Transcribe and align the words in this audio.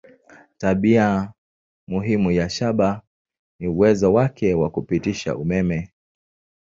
Tabia 0.57 1.33
muhimu 1.87 2.31
ya 2.31 2.49
shaba 2.49 3.01
ni 3.59 3.67
uwezo 3.67 4.13
wake 4.13 4.53
wa 4.53 4.69
kupitisha 4.69 5.35
umeme. 5.37 5.91